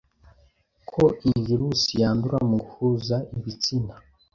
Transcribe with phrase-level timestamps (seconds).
[0.89, 3.93] ko iyi virus yandura mu guhuza ibitsina,